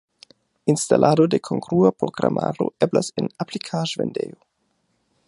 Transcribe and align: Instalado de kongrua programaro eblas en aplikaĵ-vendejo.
Instalado 0.73 1.27
de 1.33 1.41
kongrua 1.49 1.93
programaro 2.03 2.71
eblas 2.87 3.13
en 3.23 3.29
aplikaĵ-vendejo. 3.47 4.39